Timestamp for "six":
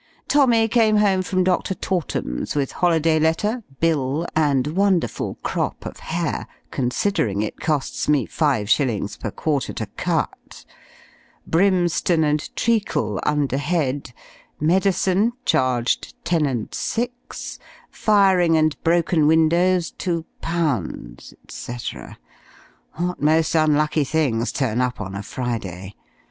16.73-17.59